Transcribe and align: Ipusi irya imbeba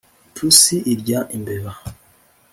Ipusi 0.29 0.75
irya 0.93 1.19
imbeba 1.35 1.71